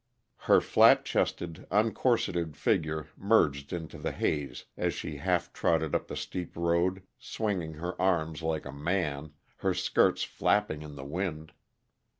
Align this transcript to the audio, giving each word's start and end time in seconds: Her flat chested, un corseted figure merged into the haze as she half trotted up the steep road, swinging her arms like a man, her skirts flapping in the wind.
Her 0.49 0.59
flat 0.61 1.05
chested, 1.05 1.67
un 1.69 1.91
corseted 1.93 2.57
figure 2.57 3.05
merged 3.15 3.71
into 3.71 3.99
the 3.99 4.11
haze 4.11 4.65
as 4.75 4.95
she 4.95 5.17
half 5.17 5.53
trotted 5.53 5.93
up 5.93 6.07
the 6.07 6.15
steep 6.15 6.57
road, 6.57 7.03
swinging 7.19 7.73
her 7.75 8.01
arms 8.01 8.41
like 8.41 8.65
a 8.65 8.73
man, 8.73 9.33
her 9.57 9.75
skirts 9.75 10.23
flapping 10.23 10.81
in 10.81 10.95
the 10.95 11.05
wind. 11.05 11.53